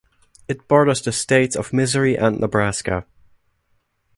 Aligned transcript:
It 0.47 0.67
borders 0.67 1.03
the 1.03 1.11
states 1.11 1.55
of 1.55 1.71
Missouri 1.71 2.15
and 2.17 2.39
Nebraska. 2.39 3.05